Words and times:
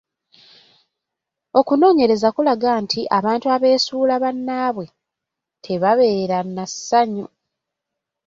Okunoonyereza 1.59 2.29
kulaga 2.35 2.71
nti 2.83 2.99
abantu 3.17 3.45
abeesuula 3.55 4.13
bannaabwe 4.23 4.85
tebabeera 5.63 6.37
n'assanyu. 6.45 7.25